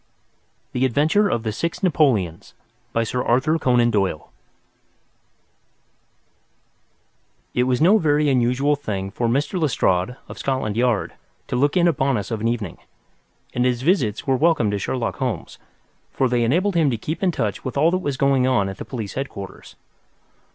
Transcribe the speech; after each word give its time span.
THE 0.71 0.83
ADVENTURE 0.83 1.29
OF 1.29 1.43
THE 1.43 1.51
SIX 1.51 1.83
NAPOLEONS 1.83 2.55
It 2.95 3.93
was 7.65 7.81
no 7.81 7.97
very 7.99 8.27
unusual 8.27 8.75
thing 8.75 9.11
for 9.11 9.27
Mr. 9.27 9.61
Lestrade, 9.61 10.15
of 10.27 10.39
Scotland 10.39 10.75
Yard, 10.75 11.13
to 11.45 11.55
look 11.55 11.77
in 11.77 11.87
upon 11.87 12.17
us 12.17 12.31
of 12.31 12.41
an 12.41 12.47
evening, 12.47 12.79
and 13.53 13.63
his 13.63 13.83
visits 13.83 14.25
were 14.25 14.35
welcome 14.35 14.71
to 14.71 14.79
Sherlock 14.79 15.17
Holmes, 15.17 15.59
for 16.11 16.27
they 16.27 16.43
enabled 16.43 16.73
him 16.73 16.89
to 16.89 16.97
keep 16.97 17.21
in 17.21 17.31
touch 17.31 17.63
with 17.63 17.77
all 17.77 17.91
that 17.91 17.97
was 17.99 18.17
going 18.17 18.47
on 18.47 18.69
at 18.69 18.77
the 18.79 18.85
police 18.85 19.13
headquarters. 19.13 19.75